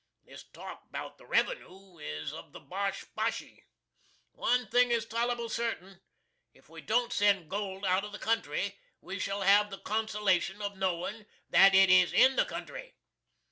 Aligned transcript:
This 0.23 0.41
talk 0.45 0.91
'bout 0.91 1.19
the 1.19 1.25
Revenoo 1.27 1.99
is 2.03 2.33
of 2.33 2.53
the 2.53 2.59
bosh 2.59 3.05
boshy. 3.15 3.65
One 4.31 4.65
thing 4.65 4.89
is 4.89 5.05
tol'bly 5.05 5.47
certin 5.51 6.01
if 6.55 6.67
we 6.69 6.81
don't 6.81 7.13
send 7.13 7.51
gold 7.51 7.85
out 7.85 8.03
of 8.05 8.11
the 8.11 8.17
country 8.17 8.79
we 8.99 9.19
shall 9.19 9.43
have 9.43 9.69
the 9.69 9.77
consolation 9.77 10.59
of 10.59 10.75
knowing 10.75 11.27
that 11.51 11.75
it 11.75 11.91
is 11.91 12.13
in 12.13 12.35
the 12.35 12.45
country. 12.45 12.95